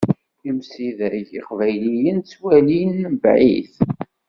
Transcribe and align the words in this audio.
Imsidag 0.49 1.29
iqbayliyen 1.39 2.17
ttwalin 2.19 2.93
mebɛid. 3.13 3.73